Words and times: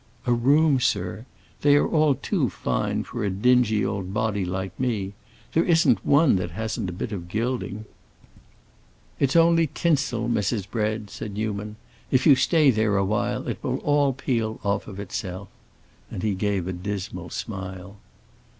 "A 0.25 0.33
room, 0.33 0.79
sir? 0.79 1.27
They 1.61 1.75
are 1.75 1.87
all 1.87 2.15
too 2.15 2.49
fine 2.49 3.03
for 3.03 3.23
a 3.23 3.29
dingy 3.29 3.85
old 3.85 4.11
body 4.15 4.43
like 4.43 4.79
me. 4.79 5.13
There 5.53 5.63
isn't 5.63 6.03
one 6.03 6.37
that 6.37 6.49
hasn't 6.49 6.89
a 6.89 6.91
bit 6.91 7.11
of 7.11 7.29
gilding." 7.29 7.85
"It's 9.19 9.35
only 9.35 9.69
tinsel, 9.71 10.27
Mrs. 10.27 10.67
Bread," 10.67 11.11
said 11.11 11.33
Newman. 11.35 11.75
"If 12.09 12.25
you 12.25 12.35
stay 12.35 12.71
there 12.71 12.97
a 12.97 13.05
while 13.05 13.47
it 13.47 13.59
will 13.61 13.77
all 13.81 14.11
peel 14.11 14.59
off 14.63 14.87
of 14.87 14.99
itself." 14.99 15.49
And 16.09 16.23
he 16.23 16.33
gave 16.33 16.65
a 16.67 16.73
dismal 16.73 17.29
smile. 17.29 17.97